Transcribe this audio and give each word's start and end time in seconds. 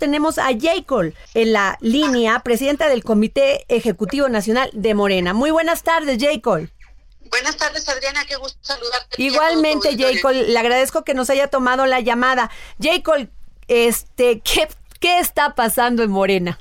Tenemos 0.00 0.38
a 0.38 0.46
J. 0.46 1.12
en 1.34 1.52
la 1.52 1.76
línea, 1.82 2.40
presidenta 2.40 2.88
del 2.88 3.04
Comité 3.04 3.66
Ejecutivo 3.68 4.30
Nacional 4.30 4.70
de 4.72 4.94
Morena. 4.94 5.34
Muy 5.34 5.50
buenas 5.50 5.82
tardes, 5.82 6.16
J. 6.18 6.70
Buenas 7.28 7.56
tardes, 7.58 7.86
Adriana, 7.86 8.24
qué 8.24 8.36
gusto 8.36 8.58
saludarte. 8.62 9.22
Igualmente, 9.22 9.90
J. 9.98 10.32
le 10.32 10.58
agradezco 10.58 11.04
que 11.04 11.12
nos 11.12 11.28
haya 11.28 11.48
tomado 11.48 11.84
la 11.84 12.00
llamada. 12.00 12.50
J. 12.82 13.28
este, 13.68 14.40
¿qué, 14.40 14.68
¿qué 15.00 15.18
está 15.18 15.54
pasando 15.54 16.02
en 16.02 16.10
Morena? 16.10 16.58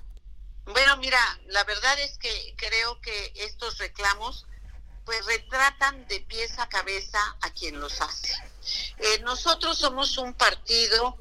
Bueno, 0.66 0.98
mira, 0.98 1.18
la 1.48 1.64
verdad 1.64 1.98
es 2.02 2.18
que 2.18 2.30
creo 2.58 3.00
que 3.00 3.32
estos 3.38 3.78
reclamos 3.78 4.48
pues 5.06 5.26
retratan 5.26 6.06
de 6.08 6.20
pies 6.20 6.60
a 6.60 6.68
cabeza 6.68 7.20
a 7.40 7.52
quien 7.52 7.80
los 7.80 8.02
hace. 8.02 8.34
Eh, 8.98 9.22
nosotros 9.22 9.78
somos 9.78 10.18
un 10.18 10.34
partido 10.34 11.18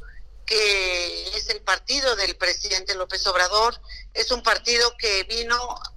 que 0.49 1.18
el 1.49 1.61
partido 1.61 2.17
del 2.17 2.37
presidente 2.37 2.95
López 2.95 3.27
Obrador, 3.27 3.81
es 4.15 4.31
un 4.31 4.43
partido 4.43 4.97
que 4.97 5.25
vino 5.25 5.57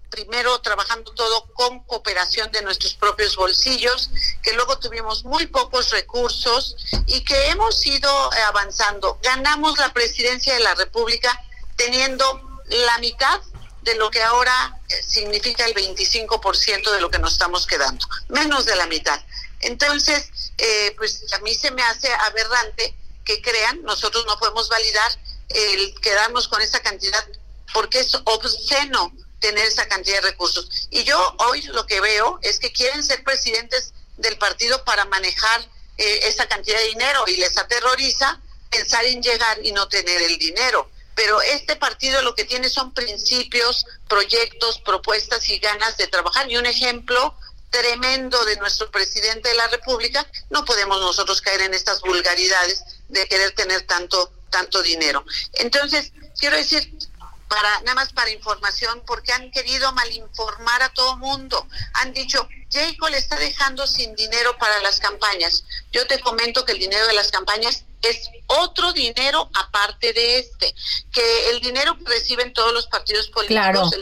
primero 0.10 0.60
trabajando 0.62 1.14
todo 1.14 1.46
con 1.54 1.84
cooperación 1.86 2.52
de 2.52 2.62
nuestros 2.62 2.94
propios 2.96 3.36
bolsillos, 3.36 4.12
que 4.44 4.54
luego 4.54 4.78
tuvimos 4.78 5.24
muy 5.24 5.48
pocos 5.48 5.90
recursos 5.92 6.76
y 7.08 7.24
que 7.24 7.48
hemos 7.48 7.86
ido 7.86 8.12
avanzando. 8.48 9.20
Ganamos 9.24 9.80
la 9.80 9.94
presidencia 9.94 10.54
de 10.54 10.60
la 10.60 10.76
República 10.76 11.42
teniendo 11.78 12.62
la 12.66 12.98
mitad 13.00 13.42
de 13.82 13.96
lo 13.96 14.12
que 14.12 14.22
ahora 14.22 14.80
eh, 14.90 15.02
significa 15.02 15.66
el 15.66 15.74
25% 15.74 16.92
de 16.92 17.02
lo 17.02 17.10
que 17.10 17.18
nos 17.18 17.34
estamos 17.34 17.66
quedando, 17.66 18.06
menos 18.28 18.66
de 18.66 18.76
la 18.76 18.86
mitad. 18.88 19.20
Entonces, 19.62 20.30
eh, 20.58 20.94
pues 20.98 21.26
a 21.34 21.40
mí 21.40 21.56
se 21.56 21.72
me 21.72 21.82
hace 21.84 22.12
aberrante 22.14 22.96
que 23.24 23.42
crean, 23.42 23.82
nosotros 23.84 24.26
no 24.26 24.38
podemos 24.38 24.70
validar 24.70 25.12
el 25.54 26.00
quedarnos 26.02 26.48
con 26.48 26.62
esa 26.62 26.80
cantidad 26.82 27.26
porque 27.74 28.00
es 28.00 28.14
obsceno 28.26 29.14
tener 29.40 29.66
esa 29.66 29.88
cantidad 29.88 30.22
de 30.22 30.30
recursos. 30.30 30.88
Y 30.90 31.04
yo 31.04 31.36
hoy 31.40 31.62
lo 31.64 31.86
que 31.86 32.00
veo 32.00 32.40
es 32.42 32.60
que 32.60 32.72
quieren 32.72 33.04
ser 33.04 33.24
presidentes 33.24 33.94
del 34.18 34.38
partido 34.38 34.84
para 34.84 35.06
manejar 35.06 35.62
eh, 35.98 36.20
esa 36.24 36.48
cantidad 36.48 36.78
de 36.78 36.88
dinero 36.88 37.24
y 37.28 37.38
les 37.38 37.58
aterroriza 37.58 38.40
pensar 38.70 39.04
en 39.06 39.22
llegar 39.22 39.60
y 39.64 39.72
no 39.72 39.88
tener 39.88 40.22
el 40.22 40.38
dinero. 40.38 40.90
Pero 41.16 41.42
este 41.42 41.76
partido 41.76 42.22
lo 42.22 42.36
que 42.36 42.46
tiene 42.46 42.70
son 42.70 42.94
principios, 42.94 43.86
proyectos, 44.08 44.80
propuestas 44.80 45.50
y 45.50 45.60
ganas 45.60 45.98
de 45.98 46.08
trabajar. 46.08 46.50
Y 46.50 46.58
un 46.58 46.66
ejemplo 46.66 47.36
tremendo 47.70 48.44
de 48.46 48.58
nuestro 48.58 48.92
presidente 48.92 49.50
de 49.50 49.56
la 49.56 49.68
República, 49.68 50.26
no 50.50 50.64
podemos 50.66 51.00
nosotros 51.02 51.42
caer 51.42 51.62
en 51.62 51.74
estas 51.74 52.02
vulgaridades 52.02 52.84
de 53.10 53.28
querer 53.28 53.52
tener 53.54 53.82
tanto 53.84 54.32
tanto 54.52 54.84
dinero. 54.84 55.26
Entonces, 55.54 56.12
quiero 56.38 56.56
decir, 56.56 56.96
para 57.48 57.82
nada 57.82 57.96
más 57.96 58.14
para 58.14 58.30
información, 58.30 59.04
porque 59.06 59.34
han 59.34 59.52
querido 59.52 59.92
malinformar 59.92 60.84
a 60.84 60.94
todo 60.94 61.18
mundo. 61.18 61.68
Han 61.96 62.14
dicho, 62.14 62.48
Jacob 62.72 63.10
le 63.10 63.18
está 63.18 63.36
dejando 63.36 63.88
sin 63.88 64.16
dinero 64.16 64.58
para 64.58 64.80
las 64.82 65.00
campañas. 65.00 65.66
Yo 65.92 66.08
te 66.08 66.20
comento 66.22 66.64
que 66.64 66.72
el 66.72 66.80
dinero 66.80 67.06
de 67.08 67.14
las 67.14 67.32
campañas 67.32 67.84
es 68.02 68.30
otro 68.48 68.94
dinero 68.94 69.50
aparte 69.54 70.14
de 70.14 70.40
este, 70.40 70.74
que 71.12 71.50
el 71.52 71.62
dinero 71.62 71.98
que 71.98 72.06
reciben 72.06 72.54
todos 72.54 72.74
los 72.74 72.88
partidos 72.88 73.30
políticos, 73.30 73.96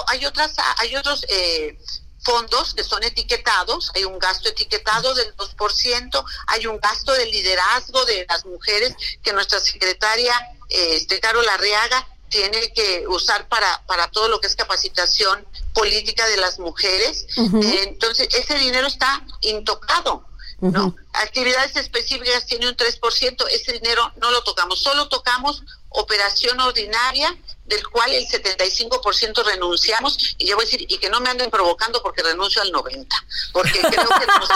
hay 0.08 0.24
otras 0.24 0.54
hay 0.78 0.96
otros 0.96 1.24
eh, 1.28 1.78
fondos 2.24 2.74
que 2.74 2.82
son 2.84 3.02
etiquetados, 3.02 3.90
hay 3.94 4.04
un 4.04 4.18
gasto 4.18 4.48
etiquetado 4.48 5.14
del 5.14 5.36
2%, 5.36 6.24
hay 6.46 6.66
un 6.66 6.78
gasto 6.78 7.12
de 7.12 7.26
liderazgo 7.26 8.04
de 8.04 8.26
las 8.28 8.44
mujeres 8.46 8.94
que 9.22 9.32
nuestra 9.32 9.60
secretaria 9.60 10.34
este 10.68 11.20
Carol 11.20 11.48
Arriaga 11.48 12.08
tiene 12.28 12.72
que 12.72 13.06
usar 13.06 13.48
para, 13.48 13.84
para 13.86 14.10
todo 14.10 14.28
lo 14.28 14.40
que 14.40 14.48
es 14.48 14.56
capacitación 14.56 15.46
política 15.72 16.26
de 16.26 16.36
las 16.36 16.58
mujeres. 16.58 17.26
entonces, 17.36 18.28
ese 18.34 18.58
dinero 18.58 18.88
está 18.88 19.24
intocado. 19.42 20.26
¿No? 20.70 20.96
Actividades 21.12 21.76
específicas 21.76 22.46
tiene 22.46 22.68
un 22.68 22.76
3%, 22.76 23.46
ese 23.50 23.72
dinero 23.72 24.12
no 24.16 24.30
lo 24.30 24.42
tocamos, 24.42 24.80
solo 24.80 25.08
tocamos 25.08 25.62
operación 25.90 26.58
ordinaria, 26.60 27.36
del 27.66 27.86
cual 27.88 28.12
el 28.12 28.26
75% 28.26 29.44
renunciamos, 29.44 30.36
y 30.38 30.46
yo 30.46 30.56
voy 30.56 30.64
a 30.64 30.66
decir, 30.66 30.86
y 30.88 30.98
que 30.98 31.08
no 31.08 31.20
me 31.20 31.30
anden 31.30 31.50
provocando 31.50 32.02
porque 32.02 32.22
renuncio 32.22 32.62
al 32.62 32.72
90%, 32.72 33.06
porque 33.52 33.80
creo 33.80 33.90
que 33.90 34.26
nos, 34.26 34.48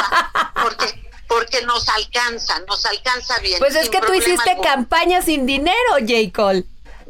porque, 0.63 1.11
porque 1.27 1.63
nos 1.63 1.89
alcanza, 1.89 2.61
nos 2.61 2.85
alcanza 2.87 3.39
bien. 3.39 3.59
Pues 3.59 3.75
es 3.75 3.89
que 3.89 4.01
tú 4.01 4.13
hiciste 4.13 4.59
campaña 4.63 5.23
sin 5.23 5.47
dinero, 5.47 5.93
J. 6.01 6.33
Cole 6.35 6.65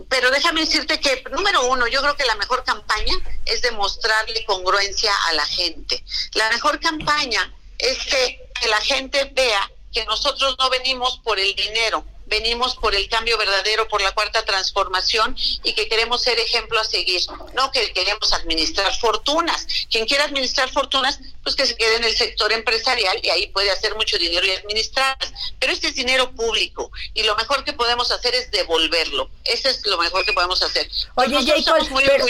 pero 0.08 0.30
déjame 0.30 0.60
decirte 0.60 1.00
que, 1.00 1.24
número 1.32 1.66
uno, 1.66 1.86
yo 1.86 2.00
creo 2.00 2.16
que 2.16 2.24
la 2.24 2.36
mejor 2.36 2.64
campaña 2.64 3.14
es 3.44 3.62
demostrarle 3.62 4.44
congruencia 4.44 5.12
a 5.26 5.32
la 5.32 5.44
gente. 5.44 6.02
La 6.34 6.48
mejor 6.50 6.80
campaña 6.80 7.52
es 7.78 7.98
que, 8.06 8.48
que 8.60 8.68
la 8.68 8.80
gente 8.80 9.30
vea 9.32 9.70
que 9.92 10.04
nosotros 10.04 10.56
no 10.58 10.68
venimos 10.70 11.18
por 11.24 11.38
el 11.38 11.54
dinero, 11.54 12.04
venimos 12.28 12.76
por 12.76 12.94
el 12.94 13.08
cambio 13.08 13.38
verdadero, 13.38 13.88
por 13.88 14.02
la 14.02 14.12
cuarta 14.12 14.44
transformación 14.44 15.36
y 15.64 15.72
que 15.72 15.88
queremos 15.88 16.22
ser 16.22 16.38
ejemplo 16.38 16.78
a 16.78 16.84
seguir, 16.84 17.20
no 17.54 17.70
que 17.72 17.92
queremos 17.92 18.32
administrar 18.32 18.94
fortunas. 18.98 19.66
Quien 19.90 20.06
quiera 20.06 20.24
administrar 20.24 20.70
fortunas, 20.70 21.18
pues 21.42 21.56
que 21.56 21.66
se 21.66 21.76
quede 21.76 21.96
en 21.96 22.04
el 22.04 22.16
sector 22.16 22.52
empresarial 22.52 23.18
y 23.22 23.30
ahí 23.30 23.46
puede 23.48 23.70
hacer 23.70 23.94
mucho 23.94 24.18
dinero 24.18 24.46
y 24.46 24.50
administrarlas. 24.50 25.32
Pero 25.58 25.72
este 25.72 25.88
es 25.88 25.94
dinero 25.94 26.30
público 26.32 26.90
y 27.14 27.22
lo 27.22 27.34
mejor 27.36 27.64
que 27.64 27.72
podemos 27.72 28.10
hacer 28.10 28.34
es 28.34 28.50
devolverlo. 28.50 29.30
Eso 29.44 29.68
es 29.68 29.84
lo 29.86 29.98
mejor 29.98 30.24
que 30.24 30.32
podemos 30.32 30.62
hacer. 30.62 30.88
Oye, 31.14 31.44
Jacob, 31.44 31.88
pero, 31.96 32.26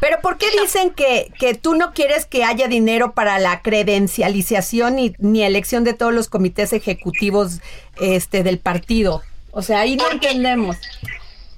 pero 0.00 0.20
¿por 0.20 0.38
qué 0.38 0.50
dicen 0.60 0.90
que, 0.90 1.32
que 1.38 1.54
tú 1.54 1.74
no 1.74 1.92
quieres 1.92 2.26
que 2.26 2.44
haya 2.44 2.68
dinero 2.68 3.14
para 3.14 3.38
la 3.38 3.62
credencialización 3.62 4.96
ni, 4.96 5.14
ni 5.18 5.42
elección 5.42 5.84
de 5.84 5.94
todos 5.94 6.12
los 6.12 6.28
comités 6.28 6.72
ejecutivos 6.72 7.60
este 8.00 8.42
del 8.42 8.58
partido? 8.58 9.22
O 9.52 9.62
sea, 9.62 9.80
ahí 9.80 9.96
no 9.96 10.10
entendemos. 10.10 10.76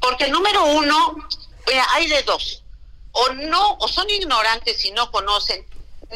Porque 0.01 0.29
número 0.29 0.65
uno, 0.67 1.17
hay 1.91 2.09
de 2.09 2.23
dos. 2.23 2.63
O 3.13 3.29
no, 3.35 3.77
o 3.79 3.89
son 3.89 4.09
ignorantes 4.09 4.85
y 4.85 4.93
no 4.93 5.11
conocen 5.11 5.65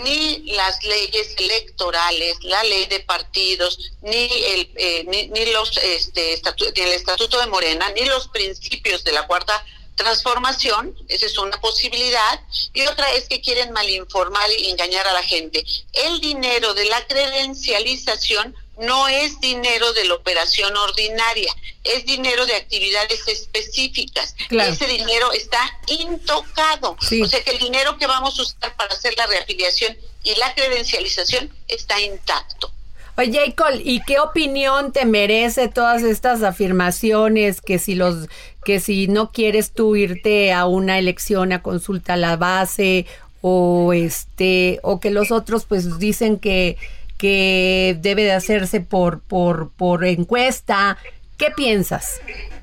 ni 0.03 0.39
las 0.53 0.83
leyes 0.83 1.35
electorales, 1.39 2.37
la 2.43 2.63
ley 2.65 2.87
de 2.87 3.01
partidos, 3.01 3.79
ni 4.03 4.29
el 4.53 4.71
eh, 4.77 5.05
ni, 5.07 5.29
ni, 5.29 5.53
los 5.53 5.77
este 5.79 6.35
el 6.35 6.93
estatuto 6.93 7.39
de 7.39 7.47
Morena, 7.47 7.89
ni 7.91 8.05
los 8.07 8.29
principios 8.29 9.05
de 9.05 9.13
la 9.13 9.27
cuarta 9.27 9.65
transformación, 9.95 10.95
esa 11.09 11.27
es 11.27 11.39
una 11.39 11.61
posibilidad, 11.61 12.41
y 12.73 12.83
otra 12.83 13.13
es 13.13 13.29
que 13.29 13.41
quieren 13.41 13.73
malinformar 13.73 14.51
y 14.59 14.71
engañar 14.71 15.07
a 15.07 15.13
la 15.13 15.23
gente. 15.23 15.65
El 15.93 16.21
dinero 16.21 16.75
de 16.75 16.85
la 16.87 17.07
credencialización 17.07 18.55
no 18.79 19.09
es 19.09 19.41
dinero 19.41 19.93
de 19.93 20.05
la 20.05 20.15
operación 20.15 20.77
ordinaria, 20.77 21.55
es 21.85 22.05
dinero 22.07 22.45
de 22.47 22.57
actividades 22.57 23.27
específicas. 23.29 24.35
Ese 24.51 24.87
dinero 24.87 25.33
está 25.33 25.61
intocado. 25.87 26.97
O 27.01 27.27
sea 27.27 27.43
que 27.43 27.53
el 27.53 27.59
dinero 27.59 27.97
que 27.99 28.07
vamos 28.07 28.39
a 28.39 28.43
usar 28.43 28.77
para 28.77 28.93
hacer 28.95 29.15
la 29.17 29.27
reafiliación 29.27 29.97
y 30.25 30.35
la 30.37 30.55
credencialización 30.55 31.55
está 31.69 32.01
intacto. 32.01 32.73
Oye, 33.17 33.55
Cole, 33.55 33.81
¿y 33.85 34.03
qué 34.03 34.19
opinión 34.19 34.93
te 34.93 35.05
merece 35.05 35.69
todas 35.69 36.03
estas 36.03 36.43
afirmaciones 36.43 37.61
que 37.61 37.79
si 37.79 37.95
los 37.95 38.27
que 38.65 38.81
si 38.81 39.07
no 39.07 39.31
quieres 39.33 39.73
tú 39.73 39.97
irte 39.97 40.53
a 40.53 40.67
una 40.67 40.99
elección 40.99 41.53
a 41.53 41.63
consulta 41.63 42.15
a 42.15 42.17
la 42.17 42.37
base 42.37 43.07
o 43.41 43.93
este 43.93 44.81
o 44.83 45.01
que 45.01 45.11
los 45.11 45.31
otros 45.31 45.65
pues 45.67 45.99
dicen 45.99 46.39
que 46.39 46.77
que 47.19 47.97
debe 48.01 48.25
de 48.25 48.33
hacerse 48.33 48.81
por 48.81 49.21
por 49.21 49.71
por 49.71 50.05
encuesta? 50.05 50.99
¿Qué 51.39 51.51
piensas? 51.51 52.21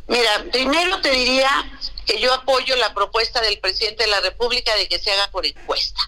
Mira, 0.08 0.46
primero 0.52 1.00
te 1.02 1.12
diría 1.12 1.50
que 2.06 2.20
yo 2.20 2.34
apoyo 2.34 2.76
la 2.76 2.94
propuesta 2.94 3.42
del 3.42 3.60
presidente 3.60 4.04
de 4.04 4.10
la 4.10 4.22
República 4.22 4.76
de 4.76 4.88
que 4.88 5.00
se 5.00 5.12
haga 5.12 5.30
por 5.32 5.46
encuesta. 5.46 6.02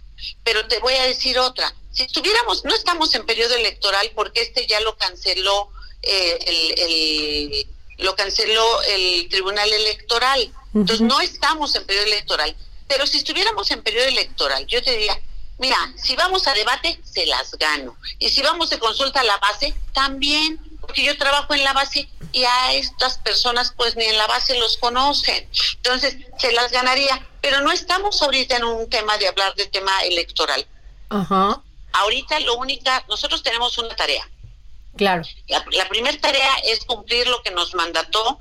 Pero 0.44 0.66
te 0.68 0.80
voy 0.80 0.94
a 0.94 1.04
decir 1.04 1.38
otra 1.38 1.74
si 1.94 2.04
estuviéramos, 2.04 2.66
no 2.66 2.74
estamos 2.74 3.14
en 3.14 3.26
periodo 3.26 3.56
electoral 3.56 4.12
porque 4.16 4.42
este 4.42 4.66
ya 4.66 4.80
lo 4.82 4.98
canceló 4.98 5.70
eh, 6.02 6.40
el, 6.48 7.68
lo 7.98 8.16
canceló 8.16 8.82
el 8.84 9.28
Tribunal 9.30 9.72
Electoral. 9.72 10.52
Entonces 10.74 11.02
no 11.02 11.22
estamos 11.22 11.76
en 11.76 11.86
periodo 11.86 12.08
electoral. 12.08 12.56
Pero 12.88 13.08
si 13.08 13.18
estuviéramos 13.18 13.70
en 13.72 13.84
periodo 13.84 14.08
electoral, 14.08 14.66
yo 14.68 14.82
te 14.84 14.92
diría, 14.92 15.20
mira, 15.60 15.78
si 15.96 16.16
vamos 16.16 16.48
a 16.48 16.54
debate, 16.54 17.00
se 17.04 17.26
las 17.26 17.52
gano. 17.56 17.96
Y 18.20 18.30
si 18.30 18.42
vamos 18.42 18.70
de 18.70 18.80
consulta 18.80 19.22
a 19.22 19.24
la 19.24 19.38
base, 19.38 19.74
también, 19.94 20.60
porque 20.82 21.04
yo 21.04 21.18
trabajo 21.18 21.54
en 21.54 21.64
la 21.64 21.74
base 21.74 22.10
y 22.32 22.44
a 22.44 22.74
estas 22.74 23.20
personas 23.20 23.74
pues 23.78 23.96
ni 23.96 24.06
en 24.06 24.18
la 24.18 24.28
base 24.28 24.58
los 24.58 24.78
conocen. 24.78 25.48
Entonces, 25.76 26.18
se 26.38 26.52
las 26.52 26.72
ganaría. 26.72 27.28
Pero 27.42 27.62
no 27.62 27.72
estamos 27.72 28.22
ahorita 28.22 28.58
en 28.58 28.64
un 28.64 28.90
tema 28.90 29.18
de 29.18 29.28
hablar 29.28 29.54
de 29.56 29.68
tema 29.68 30.02
electoral. 30.02 30.66
Ajá. 31.10 31.62
Ahorita 31.94 32.40
lo 32.40 32.56
única, 32.56 33.04
nosotros 33.08 33.44
tenemos 33.44 33.78
una 33.78 33.96
tarea. 33.96 34.28
Claro. 34.96 35.24
La, 35.48 35.90
primera 35.90 36.18
tarea 36.20 36.56
es 36.66 36.86
cumplir 36.86 37.28
lo 37.28 37.42
que 37.42 37.52
nos 37.52 37.74
mandató 37.74 38.40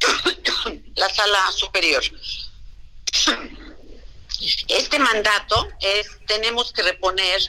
la 0.94 1.08
sala 1.08 1.52
superior. 1.52 2.02
Este 4.68 4.98
mandato 4.98 5.68
es, 5.80 6.06
tenemos 6.26 6.72
que 6.72 6.82
reponer 6.82 7.40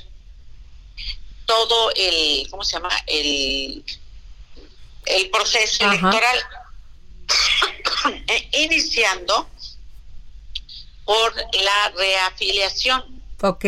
todo 1.45 1.91
el, 1.95 2.47
¿cómo 2.49 2.63
se 2.63 2.73
llama? 2.73 2.89
El, 3.05 3.83
el 5.05 5.29
proceso 5.29 5.83
electoral, 5.83 6.39
e, 8.27 8.49
iniciando 8.63 9.49
por 11.05 11.35
la 11.35 11.89
reafiliación. 11.97 13.23
Ok. 13.41 13.65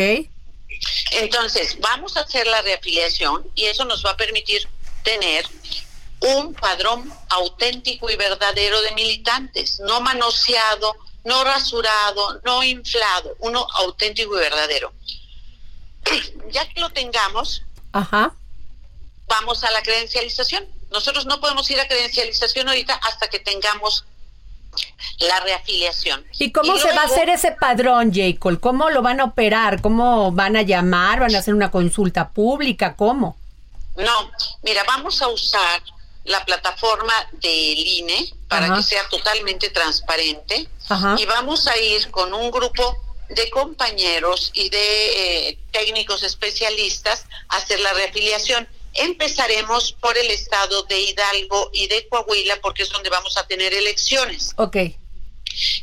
Entonces, 1.12 1.78
vamos 1.80 2.16
a 2.16 2.20
hacer 2.20 2.46
la 2.46 2.62
reafiliación 2.62 3.46
y 3.54 3.66
eso 3.66 3.84
nos 3.84 4.04
va 4.04 4.10
a 4.10 4.16
permitir 4.16 4.68
tener 5.02 5.46
un 6.20 6.54
padrón 6.54 7.12
auténtico 7.30 8.08
y 8.10 8.16
verdadero 8.16 8.80
de 8.82 8.92
militantes, 8.92 9.80
no 9.80 10.00
manoseado, 10.00 10.96
no 11.24 11.44
rasurado, 11.44 12.40
no 12.44 12.62
inflado, 12.62 13.36
uno 13.40 13.66
auténtico 13.74 14.36
y 14.36 14.40
verdadero. 14.40 14.92
Ya 16.50 16.68
que 16.68 16.80
lo 16.80 16.90
tengamos, 16.90 17.62
vamos 19.26 19.64
a 19.64 19.70
la 19.70 19.82
credencialización. 19.82 20.66
Nosotros 20.90 21.24
no 21.24 21.40
podemos 21.40 21.70
ir 21.70 21.80
a 21.80 21.88
credencialización 21.88 22.68
ahorita 22.68 22.94
hasta 22.94 23.28
que 23.28 23.38
tengamos 23.38 24.04
la 25.20 25.40
reafiliación. 25.40 26.24
¿Y 26.38 26.52
cómo 26.52 26.76
se 26.78 26.88
va 26.92 27.02
a 27.02 27.04
hacer 27.04 27.28
ese 27.28 27.52
padrón, 27.52 28.12
Jacob? 28.12 28.58
¿Cómo 28.60 28.90
lo 28.90 29.02
van 29.02 29.20
a 29.20 29.24
operar? 29.24 29.80
¿Cómo 29.80 30.32
van 30.32 30.56
a 30.56 30.62
llamar? 30.62 31.20
¿Van 31.20 31.34
a 31.34 31.38
hacer 31.38 31.54
una 31.54 31.70
consulta 31.70 32.30
pública? 32.30 32.94
¿Cómo? 32.96 33.36
No, 33.96 34.30
mira, 34.62 34.82
vamos 34.86 35.20
a 35.22 35.28
usar 35.28 35.82
la 36.24 36.44
plataforma 36.44 37.12
del 37.32 37.78
INE 37.78 38.32
para 38.48 38.74
que 38.74 38.82
sea 38.82 39.06
totalmente 39.08 39.70
transparente 39.70 40.68
y 41.18 41.26
vamos 41.26 41.66
a 41.66 41.76
ir 41.78 42.10
con 42.10 42.32
un 42.32 42.50
grupo 42.50 42.96
de 43.28 43.50
compañeros 43.50 44.50
y 44.54 44.68
de 44.68 45.48
eh, 45.48 45.58
técnicos 45.70 46.22
especialistas 46.22 47.24
a 47.48 47.56
hacer 47.56 47.80
la 47.80 47.92
reafiliación. 47.94 48.68
Empezaremos 48.94 49.92
por 49.92 50.16
el 50.18 50.30
estado 50.30 50.82
de 50.84 51.00
Hidalgo 51.00 51.70
y 51.72 51.86
de 51.86 52.08
Coahuila 52.08 52.60
porque 52.60 52.82
es 52.82 52.90
donde 52.90 53.10
vamos 53.10 53.36
a 53.36 53.46
tener 53.46 53.72
elecciones. 53.72 54.52
Ok. 54.56 54.76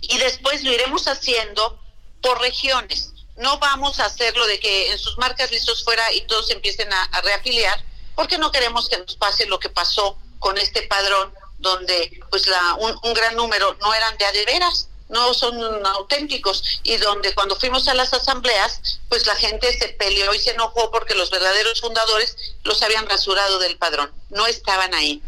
Y 0.01 0.17
después 0.17 0.63
lo 0.63 0.71
iremos 0.71 1.07
haciendo 1.07 1.79
por 2.21 2.39
regiones. 2.41 3.13
No 3.37 3.57
vamos 3.59 3.99
a 3.99 4.05
hacerlo 4.05 4.45
de 4.47 4.59
que 4.59 4.91
en 4.91 4.99
sus 4.99 5.17
marcas 5.17 5.51
listos 5.51 5.83
fuera 5.83 6.13
y 6.13 6.21
todos 6.21 6.49
empiecen 6.51 6.91
a, 6.91 7.21
reafiliar, 7.21 7.83
porque 8.15 8.37
no 8.37 8.51
queremos 8.51 8.89
que 8.89 8.97
nos 8.97 9.15
pase 9.15 9.45
lo 9.45 9.59
que 9.59 9.69
pasó 9.69 10.17
con 10.39 10.57
este 10.57 10.83
padrón, 10.83 11.33
donde 11.57 12.19
pues 12.29 12.47
la, 12.47 12.75
un, 12.75 13.13
gran 13.13 13.35
número 13.35 13.75
no 13.75 13.93
eran 13.93 14.17
de 14.17 14.25
adeveras 14.25 14.88
no 15.09 15.33
son 15.33 15.85
auténticos. 15.85 16.79
Y 16.83 16.97
donde 16.97 17.33
cuando 17.35 17.55
fuimos 17.55 17.87
a 17.87 17.93
las 17.93 18.13
asambleas, 18.13 18.99
pues 19.09 19.25
la 19.25 19.35
gente 19.35 19.77
se 19.77 19.89
peleó 19.89 20.33
y 20.33 20.39
se 20.39 20.51
enojó 20.51 20.89
porque 20.91 21.15
los 21.15 21.29
verdaderos 21.29 21.81
fundadores 21.81 22.37
los 22.63 22.81
habían 22.81 23.07
rasurado 23.07 23.59
del 23.59 23.77
padrón, 23.77 24.11
no 24.29 24.47
estaban 24.47 24.93
ahí. 24.93 25.21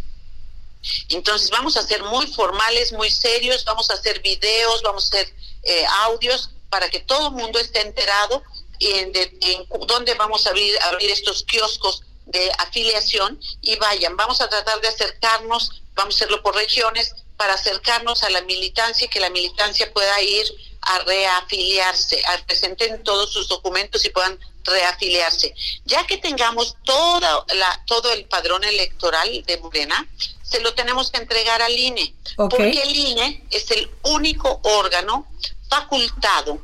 Entonces 1.09 1.49
vamos 1.51 1.77
a 1.77 1.83
ser 1.85 2.01
muy 2.03 2.25
formales, 2.27 2.91
muy 2.91 3.11
serios, 3.11 3.65
vamos 3.65 3.89
a 3.89 3.93
hacer 3.93 4.21
videos, 4.21 4.81
vamos 4.81 5.05
a 5.05 5.07
hacer 5.07 5.33
eh, 5.63 5.85
audios 6.03 6.51
para 6.69 6.89
que 6.89 7.01
todo 7.01 7.27
el 7.27 7.33
mundo 7.33 7.59
esté 7.59 7.81
enterado 7.81 8.41
en, 8.79 9.11
de, 9.11 9.67
dónde 9.87 10.13
vamos 10.15 10.47
a 10.47 10.49
abrir, 10.49 10.75
abrir 10.83 11.11
estos 11.11 11.43
kioscos 11.43 12.03
de 12.25 12.51
afiliación. 12.57 13.39
Y 13.61 13.75
vayan, 13.75 14.15
vamos 14.17 14.41
a 14.41 14.49
tratar 14.49 14.81
de 14.81 14.87
acercarnos, 14.87 15.83
vamos 15.93 16.15
a 16.15 16.17
hacerlo 16.17 16.41
por 16.41 16.55
regiones, 16.55 17.13
para 17.41 17.55
acercarnos 17.55 18.21
a 18.21 18.29
la 18.29 18.41
militancia 18.41 19.05
y 19.05 19.09
que 19.09 19.19
la 19.19 19.31
militancia 19.31 19.91
pueda 19.91 20.21
ir 20.21 20.45
a 20.81 20.99
reafiliarse, 20.99 22.21
a 22.27 22.37
presenten 22.45 23.03
todos 23.03 23.33
sus 23.33 23.47
documentos 23.47 24.05
y 24.05 24.09
puedan 24.09 24.37
reafiliarse. 24.63 25.51
Ya 25.85 26.05
que 26.05 26.17
tengamos 26.17 26.77
toda 26.83 27.43
la, 27.55 27.83
todo 27.87 28.13
el 28.13 28.25
padrón 28.25 28.63
electoral 28.63 29.43
de 29.47 29.57
Morena, 29.57 30.07
se 30.43 30.61
lo 30.61 30.75
tenemos 30.75 31.09
que 31.09 31.17
entregar 31.17 31.63
al 31.63 31.71
INE, 31.71 32.13
porque 32.35 32.79
el 32.79 32.95
INE 32.95 33.43
es 33.49 33.71
el 33.71 33.89
único 34.03 34.59
órgano 34.61 35.25
facultado 35.67 36.61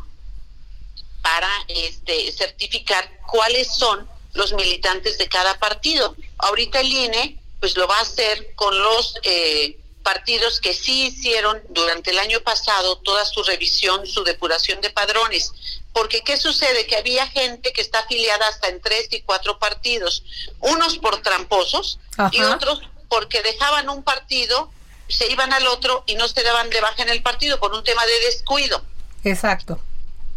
para 1.24 1.50
este, 1.70 2.32
certificar 2.34 3.20
cuáles 3.26 3.74
son 3.74 4.08
los 4.34 4.54
militantes 4.54 5.18
de 5.18 5.28
cada 5.28 5.58
partido. 5.58 6.16
Ahorita 6.38 6.82
el 6.82 6.94
INE 6.94 7.40
pues 7.60 7.76
lo 7.76 7.88
va 7.88 7.98
a 7.98 8.02
hacer 8.02 8.54
con 8.54 8.78
los 8.78 9.16
eh, 9.24 9.80
partidos 10.08 10.62
que 10.62 10.74
sí 10.74 11.08
hicieron 11.08 11.62
durante 11.68 12.12
el 12.12 12.20
año 12.20 12.40
pasado 12.40 12.98
toda 13.00 13.26
su 13.26 13.44
revisión, 13.44 14.08
su 14.08 14.24
depuración 14.24 14.80
de 14.80 14.90
padrones. 14.90 15.52
Porque 15.92 16.22
¿qué 16.22 16.38
sucede? 16.38 16.88
Que 16.88 16.96
había 16.96 17.28
gente 17.28 17.74
que 17.74 17.82
está 17.82 18.00
afiliada 18.00 18.48
hasta 18.48 18.70
en 18.70 18.80
tres 18.80 19.10
y 19.12 19.22
cuatro 19.24 19.60
partidos, 19.60 20.24
unos 20.62 20.98
por 21.00 21.22
tramposos 21.22 22.00
y 22.32 22.42
otros 22.42 22.84
porque 23.10 23.42
dejaban 23.42 23.90
un 23.90 24.02
partido, 24.02 24.72
se 25.10 25.30
iban 25.30 25.52
al 25.52 25.68
otro 25.68 26.06
y 26.08 26.16
no 26.16 26.30
se 26.30 26.42
daban 26.42 26.70
de 26.70 26.80
baja 26.80 27.04
en 27.04 27.10
el 27.10 27.22
partido 27.22 27.60
por 27.60 27.74
un 27.74 27.84
tema 27.84 28.06
de 28.06 28.18
descuido. 28.28 28.82
Exacto. 29.26 29.78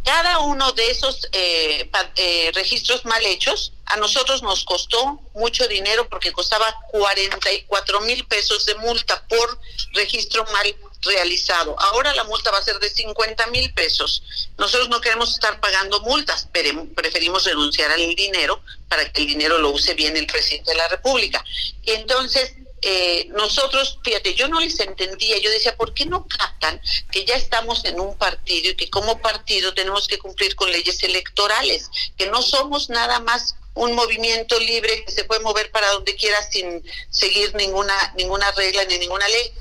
Cada 0.05 0.41
uno 0.41 0.73
de 0.73 0.91
esos 0.91 1.29
eh, 1.33 1.91
eh, 2.17 2.51
registros 2.55 3.05
mal 3.05 3.25
hechos 3.27 3.73
a 3.87 3.97
nosotros 3.97 4.43
nos 4.43 4.65
costó 4.65 5.21
mucho 5.35 5.67
dinero 5.69 6.09
porque 6.09 6.33
costaba 6.33 6.75
44 6.91 8.01
mil 8.03 8.25
pesos 8.27 8.65
de 8.67 8.77
multa 8.77 9.27
por 9.29 9.59
registro 9.93 10.45
mal 10.53 10.75
realizado. 11.03 11.79
Ahora 11.79 12.15
la 12.15 12.25
multa 12.25 12.51
va 12.51 12.59
a 12.59 12.63
ser 12.63 12.79
de 12.79 12.89
50 12.89 13.47
mil 13.49 13.73
pesos. 13.75 14.23
Nosotros 14.59 14.89
no 14.89 15.01
queremos 15.01 15.33
estar 15.33 15.61
pagando 15.61 16.01
multas, 16.01 16.49
pero 16.53 16.87
preferimos 16.95 17.45
renunciar 17.45 17.91
al 17.91 18.15
dinero 18.15 18.63
para 18.89 19.11
que 19.11 19.23
el 19.23 19.27
dinero 19.27 19.59
lo 19.59 19.71
use 19.71 19.95
bien 19.95 20.17
el 20.17 20.27
presidente 20.27 20.71
de 20.71 20.77
la 20.77 20.89
República. 20.89 21.45
Entonces, 21.85 22.55
eh, 22.83 23.29
nosotros, 23.33 23.99
fíjate, 24.03 24.35
yo 24.35 24.49
no 24.49 24.59
les 24.59 24.81
entendía, 24.81 25.39
yo 25.39 25.51
decía, 25.51 25.77
¿por 25.77 25.93
qué 25.93 26.07
no 26.07 26.27
captan 26.27 26.81
que 27.11 27.25
ya 27.27 27.35
estamos 27.35 27.85
en 27.85 28.01
un 28.01 28.17
partido 28.17 28.71
y 28.71 28.75
que 28.75 28.89
como 28.89 29.21
partido 29.21 29.75
tenemos 29.75 30.09
que 30.09 30.19
cumplir 30.19 30.57
con 30.57 30.71
leyes 30.73 31.03
electorales, 31.03 31.91
que 32.17 32.27
no 32.27 32.41
somos 32.41 32.89
nada 32.89 33.21
más 33.21 33.57
un 33.75 33.93
movimiento 33.93 34.59
libre 34.59 35.05
que 35.05 35.13
se 35.13 35.25
puede 35.25 35.43
mover 35.43 35.71
para 35.71 35.91
donde 35.91 36.17
quiera 36.17 36.39
sin 36.51 36.83
seguir 37.11 37.55
ninguna 37.55 37.95
ninguna 38.17 38.51
regla 38.53 38.85
ni 38.87 38.99
ninguna 38.99 39.29
ley. 39.29 39.53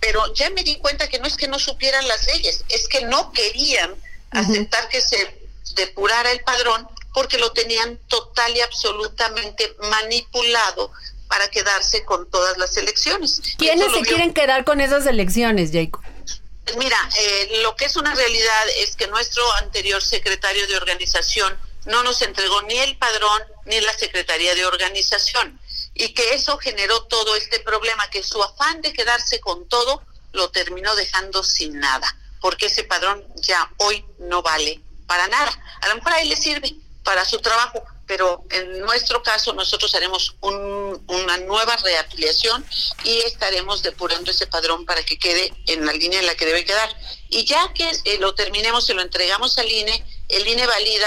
Pero 0.00 0.32
ya 0.34 0.50
me 0.50 0.62
di 0.62 0.76
cuenta 0.76 1.08
que 1.08 1.18
no 1.18 1.26
es 1.26 1.36
que 1.36 1.48
no 1.48 1.58
supieran 1.58 2.06
las 2.06 2.26
leyes, 2.26 2.64
es 2.68 2.86
que 2.86 3.00
no 3.02 3.32
querían 3.32 3.96
aceptar 4.30 4.88
que 4.88 5.00
se 5.00 5.40
depurara 5.74 6.30
el 6.30 6.40
padrón 6.42 6.86
porque 7.14 7.38
lo 7.38 7.50
tenían 7.52 7.98
total 8.08 8.56
y 8.56 8.60
absolutamente 8.60 9.74
manipulado 9.90 10.92
para 11.28 11.48
quedarse 11.48 12.04
con 12.04 12.28
todas 12.30 12.56
las 12.58 12.76
elecciones. 12.76 13.40
¿Quiénes 13.58 13.92
se 13.92 14.02
quieren 14.02 14.32
quedar 14.32 14.64
con 14.64 14.80
esas 14.80 15.06
elecciones, 15.06 15.70
Jacob? 15.72 16.02
Pues 16.64 16.76
mira, 16.76 16.98
eh, 17.18 17.60
lo 17.62 17.76
que 17.76 17.86
es 17.86 17.96
una 17.96 18.14
realidad 18.14 18.66
es 18.80 18.96
que 18.96 19.06
nuestro 19.06 19.50
anterior 19.54 20.02
secretario 20.02 20.66
de 20.66 20.76
organización 20.76 21.58
no 21.86 22.02
nos 22.02 22.20
entregó 22.22 22.60
ni 22.62 22.76
el 22.78 22.96
padrón 22.98 23.42
ni 23.64 23.80
la 23.80 23.92
Secretaría 23.94 24.54
de 24.54 24.66
Organización 24.66 25.58
y 25.94 26.12
que 26.14 26.34
eso 26.34 26.58
generó 26.58 27.04
todo 27.04 27.34
este 27.36 27.60
problema, 27.60 28.08
que 28.10 28.22
su 28.22 28.42
afán 28.42 28.82
de 28.82 28.92
quedarse 28.92 29.40
con 29.40 29.66
todo 29.68 30.02
lo 30.32 30.50
terminó 30.50 30.94
dejando 30.94 31.42
sin 31.42 31.78
nada, 31.80 32.14
porque 32.40 32.66
ese 32.66 32.84
padrón 32.84 33.24
ya 33.36 33.70
hoy 33.78 34.04
no 34.18 34.42
vale 34.42 34.80
para 35.06 35.26
nada. 35.28 35.50
A 35.80 35.88
lo 35.88 35.96
mejor 35.96 36.12
a 36.12 36.20
él 36.20 36.28
le 36.28 36.36
sirve 36.36 36.76
para 37.02 37.24
su 37.24 37.40
trabajo, 37.40 37.82
pero 38.08 38.42
en 38.50 38.80
nuestro 38.80 39.22
caso 39.22 39.52
nosotros 39.52 39.94
haremos 39.94 40.34
una 40.40 41.36
nueva 41.46 41.76
reafiliación 41.76 42.64
y 43.04 43.18
estaremos 43.18 43.82
depurando 43.82 44.30
ese 44.30 44.46
padrón 44.46 44.86
para 44.86 45.04
que 45.04 45.18
quede 45.18 45.52
en 45.66 45.84
la 45.84 45.92
línea 45.92 46.18
en 46.18 46.26
la 46.26 46.34
que 46.34 46.46
debe 46.46 46.64
quedar. 46.64 46.88
Y 47.28 47.44
ya 47.44 47.72
que 47.74 47.88
eh, 48.04 48.18
lo 48.18 48.34
terminemos 48.34 48.88
y 48.88 48.94
lo 48.94 49.02
entregamos 49.02 49.58
al 49.58 49.70
INE, 49.70 50.04
el 50.28 50.48
INE 50.48 50.66
valida 50.66 51.06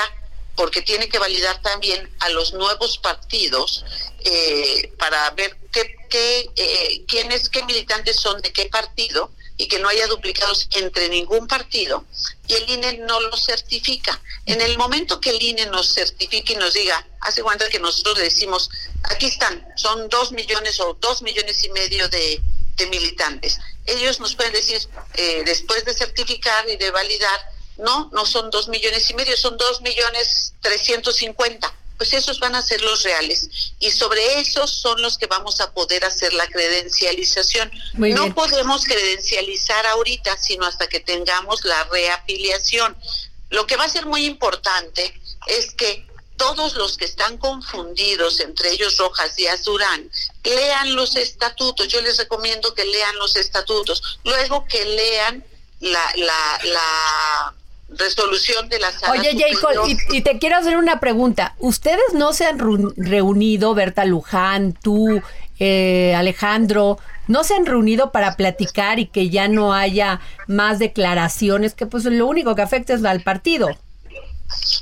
porque 0.56 0.84
tiene 0.84 1.10
que 1.10 1.18
validar 1.18 1.60
también 1.64 2.14
a 2.20 2.30
los 2.30 2.54
nuevos 2.54 3.00
partidos 3.00 3.84
eh, 4.20 4.94
para 5.00 5.30
ver 5.32 5.58
qué, 5.72 5.96
qué, 6.08 6.52
eh, 6.56 7.04
quiénes, 7.08 7.50
qué 7.50 7.64
militantes 7.64 8.18
son 8.18 8.42
de 8.42 8.54
qué 8.54 8.68
partido 8.68 9.32
y 9.62 9.68
que 9.68 9.78
no 9.78 9.90
haya 9.90 10.08
duplicados 10.08 10.68
entre 10.72 11.08
ningún 11.08 11.46
partido 11.46 12.04
y 12.48 12.56
el 12.56 12.68
INE 12.68 12.98
no 12.98 13.20
lo 13.20 13.38
certifica. 13.38 14.20
En 14.48 14.60
el 14.60 14.76
momento 14.76 15.22
que 15.22 15.30
el 15.30 15.40
INE 15.40 15.68
nos 15.68 15.94
certifique 15.94 16.54
y 16.54 16.56
nos 16.56 16.74
diga, 16.74 17.08
hace 17.20 17.44
cuenta 17.44 17.70
que 17.70 17.78
nosotros 17.78 18.18
le 18.18 18.24
decimos, 18.24 18.72
aquí 19.04 19.28
están, 19.28 19.64
son 19.76 20.10
dos 20.10 20.32
millones 20.32 20.80
o 20.80 20.96
dos 21.00 21.22
millones 21.22 21.64
y 21.64 21.70
medio 21.70 22.10
de, 22.10 22.42
de 22.76 22.86
militantes. 22.88 23.60
Ellos 23.86 24.20
nos 24.20 24.36
pueden 24.36 24.54
decir, 24.54 24.82
eh, 25.14 25.44
después 25.46 25.86
de 25.86 25.94
certificar 25.94 26.68
y 26.68 26.78
de 26.78 26.90
validar, 26.90 27.40
no, 27.78 28.10
no 28.14 28.26
son 28.26 28.50
dos 28.50 28.68
millones 28.68 29.12
y 29.12 29.14
medio, 29.14 29.38
son 29.38 29.58
dos 29.58 29.82
millones 29.82 30.54
trescientos 30.62 31.18
cincuenta. 31.18 31.72
Pues 32.02 32.14
esos 32.14 32.40
van 32.40 32.56
a 32.56 32.64
ser 32.64 32.82
los 32.82 33.04
reales. 33.04 33.48
Y 33.78 33.92
sobre 33.92 34.40
esos 34.40 34.72
son 34.72 35.00
los 35.04 35.20
que 35.20 35.28
vamos 35.28 35.62
a 35.62 35.72
poder 35.72 36.04
hacer 36.04 36.34
la 36.34 36.48
credencialización. 36.48 37.72
no 37.94 38.34
podemos 38.34 38.86
credencializar 38.86 39.86
ahorita, 39.86 40.36
sino 40.36 40.66
hasta 40.66 40.88
que 40.88 41.00
tengamos 41.00 41.64
la 41.64 41.84
reafiliación. 41.84 42.98
Lo 43.52 43.68
que 43.68 43.76
va 43.76 43.84
a 43.84 43.90
ser 43.90 44.08
muy 44.08 44.26
importante 44.26 45.14
es 45.46 45.76
que 45.76 46.08
todos 46.38 46.74
los 46.74 46.98
que 46.98 47.06
están 47.06 47.38
confundidos, 47.38 48.40
entre 48.40 48.72
ellos 48.72 48.98
Rojas 48.98 49.38
y 49.38 49.46
Azurán, 49.46 50.10
lean 50.44 50.96
los 50.96 51.16
estatutos. 51.16 51.88
Yo 51.88 52.02
les 52.02 52.18
recomiendo 52.18 52.74
que 52.74 52.84
lean 52.84 53.16
los 53.18 53.36
estatutos. 53.36 54.18
Luego 54.24 54.66
que 54.66 54.84
lean 54.86 55.46
la, 55.82 56.14
la, 56.16 56.60
la 56.64 57.56
resolución 57.92 58.70
de 58.70 58.80
la 58.80 58.92
sala 58.92 59.14
Oye, 59.14 59.36
Jacob, 59.38 59.86
y, 60.10 60.22
te 60.22 60.40
quiero 60.40 60.58
hacer 60.58 60.78
una 60.78 61.00
pregunta. 61.00 61.56
¿Ustedes 61.60 62.14
no 62.14 62.34
se 62.34 62.46
han 62.46 62.60
reunido, 62.96 63.74
Berta 63.74 64.06
Luján, 64.06 64.74
tú, 64.74 65.22
eh, 65.60 66.14
Alejandro, 66.16 67.00
no 67.28 67.44
se 67.44 67.56
han 67.56 67.66
reunido 67.66 68.12
para 68.12 68.36
platicar 68.36 69.00
y 69.00 69.08
que 69.08 69.30
ya 69.30 69.48
no 69.48 69.74
haya 69.74 70.22
más 70.48 70.80
declaraciones, 70.80 71.74
que 71.74 71.86
pues 71.86 72.06
lo 72.06 72.28
único 72.28 72.56
que 72.56 72.62
afecta 72.62 72.94
es 72.94 73.04
al 73.04 73.22
partido? 73.22 73.70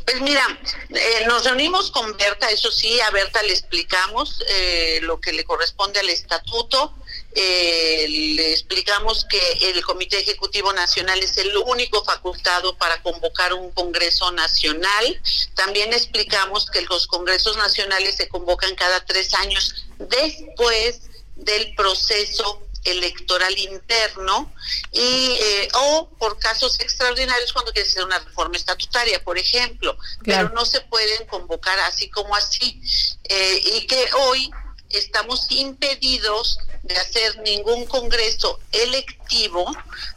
Pues 0.05 0.21
mira, 0.21 0.43
eh, 0.89 1.25
nos 1.27 1.45
reunimos 1.45 1.91
con 1.91 2.17
Berta, 2.17 2.49
eso 2.49 2.71
sí, 2.71 2.99
a 3.01 3.11
Berta 3.11 3.41
le 3.43 3.53
explicamos 3.53 4.43
eh, 4.49 4.99
lo 5.03 5.19
que 5.19 5.31
le 5.31 5.43
corresponde 5.43 5.99
al 5.99 6.09
estatuto, 6.09 6.93
eh, 7.35 8.07
le 8.09 8.51
explicamos 8.53 9.25
que 9.25 9.69
el 9.69 9.83
Comité 9.83 10.19
Ejecutivo 10.19 10.73
Nacional 10.73 11.19
es 11.19 11.37
el 11.37 11.55
único 11.57 12.03
facultado 12.03 12.75
para 12.77 13.01
convocar 13.03 13.53
un 13.53 13.71
Congreso 13.71 14.31
Nacional. 14.31 15.21
También 15.55 15.93
explicamos 15.93 16.65
que 16.71 16.81
los 16.81 17.07
Congresos 17.07 17.55
Nacionales 17.57 18.15
se 18.15 18.27
convocan 18.27 18.75
cada 18.75 19.05
tres 19.05 19.33
años 19.35 19.85
después 19.97 21.01
del 21.35 21.75
proceso 21.75 22.63
electoral 22.85 23.57
interno 23.57 24.51
y 24.91 25.37
eh, 25.39 25.67
o 25.73 26.09
por 26.17 26.39
casos 26.39 26.79
extraordinarios 26.79 27.51
cuando 27.53 27.71
quiere 27.73 27.87
hacer 27.87 28.03
una 28.03 28.19
reforma 28.19 28.55
estatutaria, 28.57 29.23
por 29.23 29.37
ejemplo, 29.37 29.97
pero 30.23 30.49
no 30.49 30.65
se 30.65 30.81
pueden 30.81 31.27
convocar 31.27 31.79
así 31.81 32.09
como 32.09 32.35
así. 32.35 32.81
Eh, 33.25 33.61
y 33.75 33.87
que 33.87 34.09
hoy 34.13 34.49
estamos 34.89 35.45
impedidos 35.51 36.57
de 36.89 36.97
hacer 36.97 37.37
ningún 37.41 37.85
congreso 37.85 38.59
electivo 38.71 39.71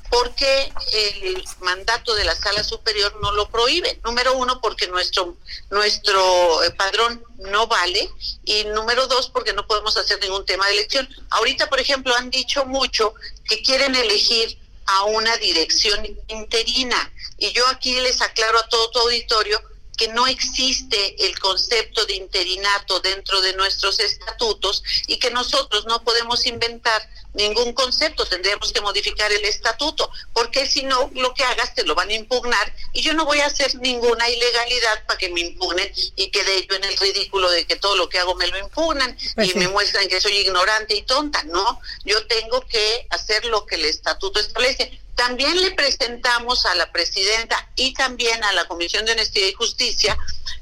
porque 0.08 0.72
el 0.92 1.44
mandato 1.60 2.14
de 2.14 2.24
la 2.24 2.34
sala 2.34 2.64
superior 2.64 3.14
no 3.22 3.32
lo 3.32 3.48
prohíbe. 3.48 4.00
Número 4.04 4.34
uno, 4.36 4.60
porque 4.60 4.88
nuestro, 4.88 5.36
nuestro 5.70 6.64
eh, 6.64 6.70
padrón 6.70 7.22
no 7.38 7.66
vale 7.66 8.10
y 8.44 8.64
número 8.64 9.06
dos, 9.06 9.30
porque 9.30 9.52
no 9.52 9.66
podemos 9.66 9.96
hacer 9.96 10.18
ningún 10.20 10.44
tema 10.44 10.66
de 10.66 10.74
elección. 10.74 11.08
Ahorita, 11.30 11.68
por 11.68 11.78
ejemplo, 11.78 12.14
han 12.14 12.30
dicho 12.30 12.64
mucho 12.64 13.14
que 13.48 13.62
quieren 13.62 13.94
elegir 13.94 14.58
a 14.86 15.04
una 15.04 15.36
dirección 15.36 16.04
interina 16.28 17.12
y 17.38 17.52
yo 17.52 17.66
aquí 17.68 18.00
les 18.00 18.20
aclaro 18.20 18.58
a 18.58 18.68
todo 18.68 18.90
tu 18.90 18.98
auditorio 18.98 19.62
que 19.96 20.08
no 20.08 20.26
existe 20.26 21.26
el 21.26 21.38
concepto 21.38 22.04
de 22.06 22.14
interinato 22.14 23.00
dentro 23.00 23.40
de 23.40 23.54
nuestros 23.54 24.00
estatutos 24.00 24.82
y 25.06 25.18
que 25.18 25.30
nosotros 25.30 25.86
no 25.86 26.02
podemos 26.02 26.46
inventar 26.46 27.08
ningún 27.34 27.72
concepto, 27.72 28.26
tendríamos 28.26 28.72
que 28.72 28.80
modificar 28.80 29.32
el 29.32 29.44
estatuto, 29.44 30.10
porque 30.32 30.66
si 30.66 30.82
no, 30.82 31.10
lo 31.14 31.32
que 31.34 31.44
hagas 31.44 31.74
te 31.74 31.84
lo 31.84 31.94
van 31.94 32.10
a 32.10 32.14
impugnar 32.14 32.74
y 32.92 33.02
yo 33.02 33.14
no 33.14 33.24
voy 33.24 33.40
a 33.40 33.46
hacer 33.46 33.74
ninguna 33.76 34.28
ilegalidad 34.28 35.06
para 35.06 35.18
que 35.18 35.30
me 35.30 35.40
impugnen 35.40 35.90
y 36.16 36.30
quede 36.30 36.66
yo 36.66 36.76
en 36.76 36.84
el 36.84 36.96
ridículo 36.96 37.50
de 37.50 37.64
que 37.64 37.76
todo 37.76 37.96
lo 37.96 38.08
que 38.08 38.18
hago 38.18 38.34
me 38.34 38.46
lo 38.48 38.58
impugnan 38.58 39.16
pues 39.34 39.54
y 39.54 39.58
me 39.58 39.68
muestran 39.68 40.08
que 40.08 40.20
soy 40.20 40.36
ignorante 40.38 40.94
y 40.94 41.02
tonta, 41.02 41.42
¿no? 41.44 41.80
Yo 42.04 42.26
tengo 42.26 42.60
que 42.66 43.06
hacer 43.10 43.44
lo 43.46 43.64
que 43.66 43.76
el 43.76 43.86
estatuto 43.86 44.40
establece. 44.40 45.00
También 45.14 45.60
le 45.60 45.72
presentamos 45.72 46.64
a 46.66 46.74
la 46.74 46.90
presidenta 46.90 47.68
y 47.76 47.92
también 47.94 48.42
a 48.44 48.52
la 48.52 48.66
Comisión 48.66 49.04
de 49.04 49.12
Honestidad 49.12 49.48
y 49.48 49.52
Justicia, 49.52 50.18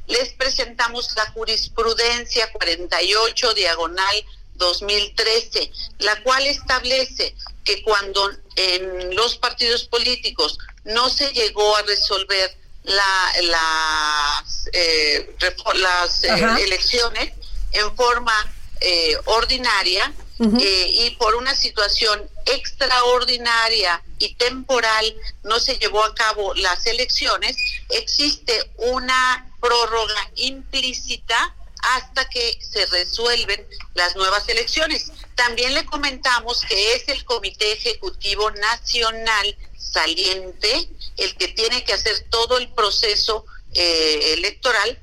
les 0.06 0.32
presentamos 0.32 1.14
la 1.16 1.30
jurisprudencia 1.30 2.50
48 2.52 3.54
diagonal 3.54 4.24
2013, 4.54 5.70
la 5.98 6.22
cual 6.22 6.46
establece 6.46 7.34
que 7.64 7.82
cuando 7.82 8.30
en 8.56 9.14
los 9.14 9.36
partidos 9.36 9.84
políticos 9.84 10.58
no 10.84 11.08
se 11.08 11.32
llegó 11.32 11.76
a 11.76 11.82
resolver 11.82 12.56
la, 12.82 13.32
las, 13.42 14.68
eh, 14.72 15.36
las 15.74 16.24
eh, 16.24 16.64
elecciones 16.64 17.32
en 17.72 17.94
forma 17.96 18.34
eh, 18.80 19.16
ordinaria, 19.26 20.12
eh, 20.40 20.90
y 21.04 21.10
por 21.16 21.34
una 21.34 21.54
situación 21.54 22.28
extraordinaria 22.46 24.02
y 24.18 24.34
temporal 24.36 25.14
no 25.42 25.60
se 25.60 25.76
llevó 25.76 26.02
a 26.02 26.14
cabo 26.14 26.54
las 26.54 26.86
elecciones, 26.86 27.56
existe 27.90 28.70
una 28.76 29.52
prórroga 29.60 30.30
implícita 30.36 31.54
hasta 31.82 32.26
que 32.28 32.58
se 32.60 32.86
resuelven 32.86 33.66
las 33.94 34.16
nuevas 34.16 34.48
elecciones. 34.48 35.12
También 35.34 35.74
le 35.74 35.84
comentamos 35.84 36.62
que 36.62 36.94
es 36.94 37.08
el 37.08 37.24
Comité 37.24 37.72
Ejecutivo 37.72 38.50
Nacional 38.50 39.56
saliente 39.76 40.88
el 41.16 41.36
que 41.36 41.48
tiene 41.48 41.84
que 41.84 41.92
hacer 41.92 42.26
todo 42.30 42.56
el 42.56 42.68
proceso 42.70 43.44
eh, 43.74 44.34
electoral 44.38 44.98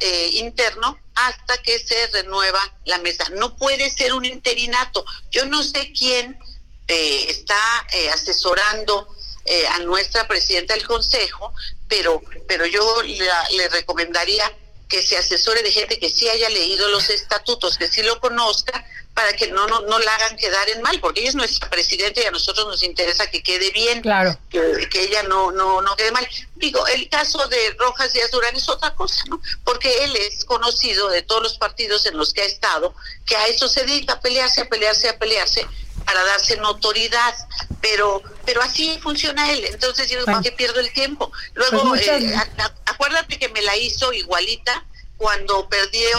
eh, 0.00 0.30
interno 0.34 0.98
hasta 1.14 1.58
que 1.62 1.78
se 1.78 2.06
renueva 2.08 2.60
la 2.84 2.98
mesa. 2.98 3.24
No 3.30 3.56
puede 3.56 3.90
ser 3.90 4.14
un 4.14 4.24
interinato. 4.24 5.04
Yo 5.30 5.44
no 5.46 5.62
sé 5.62 5.92
quién 5.92 6.38
eh, 6.88 7.26
está 7.28 7.86
eh, 7.92 8.10
asesorando 8.10 9.08
eh, 9.44 9.66
a 9.68 9.78
nuestra 9.80 10.26
presidenta 10.26 10.74
del 10.74 10.86
Consejo, 10.86 11.52
pero, 11.88 12.22
pero 12.46 12.66
yo 12.66 13.02
le 13.02 13.68
recomendaría 13.68 14.50
que 14.92 15.02
se 15.02 15.16
asesore 15.16 15.62
de 15.62 15.72
gente 15.72 15.98
que 15.98 16.10
sí 16.10 16.28
haya 16.28 16.50
leído 16.50 16.86
los 16.90 17.08
estatutos, 17.08 17.78
que 17.78 17.88
sí 17.88 18.02
lo 18.02 18.20
conozca, 18.20 18.84
para 19.14 19.32
que 19.32 19.48
no, 19.48 19.66
no, 19.66 19.80
no 19.80 19.98
la 19.98 20.14
hagan 20.16 20.36
quedar 20.36 20.68
en 20.68 20.82
mal, 20.82 21.00
porque 21.00 21.20
ella 21.20 21.30
es 21.30 21.34
nuestra 21.34 21.70
presidenta 21.70 22.20
y 22.20 22.24
a 22.24 22.30
nosotros 22.30 22.66
nos 22.66 22.82
interesa 22.82 23.30
que 23.30 23.42
quede 23.42 23.70
bien, 23.70 24.02
claro. 24.02 24.38
que, 24.50 24.86
ella 24.92 25.22
no, 25.22 25.50
no, 25.50 25.80
no 25.80 25.96
quede 25.96 26.12
mal. 26.12 26.28
Digo, 26.56 26.86
el 26.88 27.08
caso 27.08 27.48
de 27.48 27.74
Rojas 27.78 28.12
Díaz 28.12 28.30
Durán 28.30 28.54
es 28.54 28.68
otra 28.68 28.94
cosa, 28.94 29.24
¿no? 29.28 29.40
Porque 29.64 30.04
él 30.04 30.14
es 30.16 30.44
conocido 30.44 31.08
de 31.08 31.22
todos 31.22 31.42
los 31.42 31.56
partidos 31.56 32.04
en 32.04 32.18
los 32.18 32.34
que 32.34 32.42
ha 32.42 32.46
estado, 32.46 32.94
que 33.24 33.34
a 33.34 33.46
eso 33.46 33.68
se 33.68 33.86
dedica, 33.86 34.14
a 34.14 34.20
pelearse, 34.20 34.60
a 34.60 34.68
pelearse, 34.68 35.08
a 35.08 35.18
pelearse, 35.18 35.66
para 36.04 36.22
darse 36.24 36.56
notoriedad, 36.56 37.34
pero 37.80 38.22
pero 38.44 38.60
así 38.62 38.98
funciona 39.02 39.50
él, 39.52 39.64
entonces 39.66 40.08
yo 40.10 40.24
¿para 40.24 40.40
qué 40.40 40.52
pierdo 40.52 40.80
el 40.80 40.92
tiempo? 40.92 41.32
Luego, 41.54 41.88
pues 41.88 42.06
eh, 42.08 42.34
acuérdate 42.86 43.38
que 43.38 43.48
me 43.48 43.62
la 43.62 43.76
hizo 43.76 44.12
igualita 44.12 44.84
cuando 45.16 45.68
perdió 45.68 46.18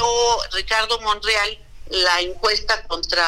Ricardo 0.54 1.00
Monreal 1.02 1.60
la 1.90 2.22
encuesta 2.22 2.84
contra 2.84 3.26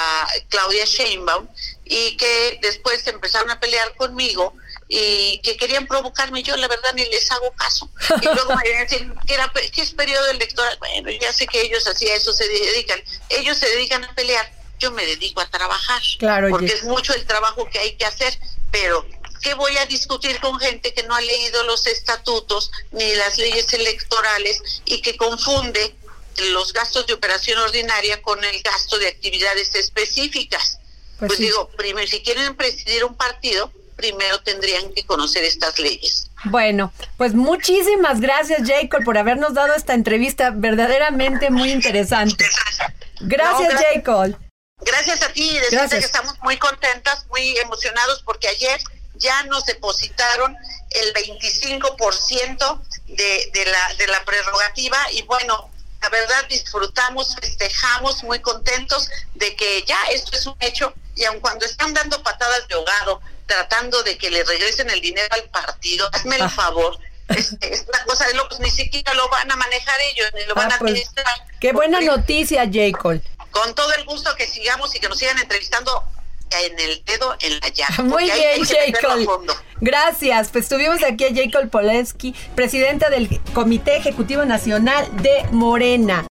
Claudia 0.49 0.85
Sheinbaum 0.85 1.47
y 1.83 2.17
que 2.17 2.59
después 2.61 3.05
empezaron 3.07 3.51
a 3.51 3.59
pelear 3.59 3.95
conmigo 3.95 4.53
y 4.87 5.39
que 5.39 5.57
querían 5.57 5.87
provocarme, 5.87 6.43
yo 6.43 6.55
la 6.57 6.67
verdad 6.67 6.93
ni 6.93 7.03
les 7.05 7.29
hago 7.31 7.51
caso. 7.51 7.89
Y 8.21 8.25
luego 8.25 8.55
me 8.55 8.69
decían 8.79 9.15
que, 9.25 9.33
era, 9.33 9.51
que 9.71 9.81
es 9.81 9.91
periodo 9.93 10.29
electoral, 10.29 10.77
bueno, 10.79 11.09
ya 11.11 11.33
sé 11.33 11.47
que 11.47 11.61
ellos 11.61 11.87
así 11.87 12.07
a 12.09 12.15
eso 12.15 12.33
se 12.33 12.47
dedican, 12.47 13.01
ellos 13.29 13.57
se 13.57 13.67
dedican 13.67 14.03
a 14.03 14.13
pelear, 14.15 14.51
yo 14.79 14.91
me 14.91 15.05
dedico 15.05 15.41
a 15.41 15.49
trabajar, 15.49 16.01
claro, 16.19 16.49
porque 16.49 16.73
es 16.73 16.83
mucho 16.83 17.13
el 17.13 17.25
trabajo 17.25 17.67
que 17.69 17.79
hay 17.79 17.95
que 17.95 18.05
hacer, 18.05 18.37
pero 18.71 19.05
¿qué 19.41 19.53
voy 19.53 19.77
a 19.77 19.85
discutir 19.85 20.39
con 20.39 20.59
gente 20.59 20.93
que 20.93 21.03
no 21.03 21.15
ha 21.15 21.21
leído 21.21 21.63
los 21.63 21.87
estatutos 21.87 22.71
ni 22.91 23.15
las 23.15 23.37
leyes 23.37 23.71
electorales 23.73 24.81
y 24.85 25.01
que 25.01 25.15
confunde 25.17 25.95
los 26.51 26.73
gastos 26.73 27.07
de 27.07 27.13
operación 27.13 27.59
ordinaria 27.59 28.21
con 28.21 28.43
el 28.43 28.61
gasto 28.61 28.97
de 28.97 29.07
actividades 29.07 29.73
específicas? 29.75 30.79
Pues, 31.19 31.29
pues 31.29 31.39
digo, 31.39 31.69
primero, 31.77 32.07
si 32.07 32.21
quieren 32.21 32.55
presidir 32.55 33.05
un 33.05 33.15
partido, 33.15 33.71
primero 33.95 34.41
tendrían 34.41 34.93
que 34.93 35.05
conocer 35.05 35.43
estas 35.43 35.79
leyes. 35.79 36.29
Bueno, 36.45 36.91
pues 37.17 37.33
muchísimas 37.33 38.19
gracias 38.19 38.67
Jacob 38.67 39.03
por 39.03 39.17
habernos 39.17 39.53
dado 39.53 39.73
esta 39.73 39.93
entrevista 39.93 40.51
verdaderamente 40.53 41.49
muy 41.49 41.71
interesante. 41.71 42.45
Gracias, 43.21 43.73
Jacob. 43.93 44.35
Gracias 44.81 45.21
a 45.21 45.31
ti, 45.31 45.57
decirte 45.57 45.99
que 45.99 46.05
estamos 46.05 46.33
muy 46.41 46.57
contentas, 46.57 47.25
muy 47.27 47.57
emocionados 47.59 48.21
porque 48.23 48.49
ayer 48.49 48.79
ya 49.15 49.43
nos 49.43 49.65
depositaron 49.65 50.55
el 50.89 51.13
25% 51.13 52.81
de, 53.07 53.51
de, 53.53 53.65
la, 53.65 53.93
de 53.95 54.07
la 54.07 54.23
prerrogativa 54.25 54.97
y 55.11 55.21
bueno, 55.23 55.69
la 56.01 56.09
verdad 56.09 56.45
disfrutamos, 56.49 57.35
festejamos 57.39 58.23
muy 58.23 58.39
contentos 58.39 59.09
de 59.33 59.55
que 59.55 59.83
ya 59.83 59.97
esto 60.11 60.35
es 60.35 60.45
un 60.45 60.55
hecho 60.59 60.93
y 61.15 61.23
aun 61.23 61.39
cuando 61.39 61.65
están 61.65 61.93
dando 61.93 62.21
patadas 62.21 62.67
de 62.67 62.75
ahogado, 62.75 63.21
tratando 63.45 64.03
de 64.03 64.17
que 64.17 64.29
le 64.29 64.43
regresen 64.43 64.89
el 64.89 64.99
dinero 64.99 65.27
al 65.31 65.43
partido, 65.49 66.09
hazme 66.11 66.35
el 66.35 66.43
ah. 66.43 66.49
favor. 66.49 66.99
Es, 67.29 67.53
la 67.91 68.03
cosa 68.05 68.27
de 68.27 68.35
locos, 68.35 68.59
ni 68.59 68.69
siquiera 68.69 69.13
lo 69.15 69.27
van 69.29 69.49
a 69.51 69.55
manejar 69.55 69.99
ellos, 70.11 70.27
ni 70.35 70.45
lo 70.45 70.53
van 70.53 70.71
a 70.71 70.75
ah, 70.75 70.79
pues, 70.79 70.91
administrar. 70.91 71.47
qué 71.59 71.71
buena 71.71 72.01
noticia, 72.01 72.69
Jacob. 72.71 73.19
Con 73.55 73.73
todo 73.73 73.89
el 73.93 74.03
gusto 74.03 74.35
que 74.35 74.47
sigamos 74.47 74.93
y 74.95 74.99
que 74.99 75.07
nos 75.07 75.17
sigan 75.17 75.39
entrevistando 75.39 76.03
en 76.51 76.77
el 76.77 77.03
dedo 77.05 77.35
en 77.39 77.57
la 77.61 77.69
llave. 77.69 78.03
Muy 78.03 78.25
bien, 78.25 78.65
Jacob. 78.65 79.47
Gracias. 79.79 80.49
Pues 80.51 80.67
tuvimos 80.67 81.01
aquí 81.03 81.23
a 81.23 81.33
Jacob 81.33 81.69
Poleski, 81.69 82.35
presidenta 82.53 83.09
del 83.09 83.39
Comité 83.53 83.95
Ejecutivo 83.95 84.43
Nacional 84.43 85.07
de 85.21 85.45
Morena. 85.51 86.27